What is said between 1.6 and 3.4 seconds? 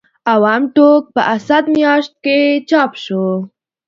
میاشت کې چاپ شو.